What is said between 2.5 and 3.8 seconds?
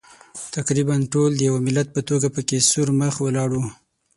سور مخ ولاړ وو.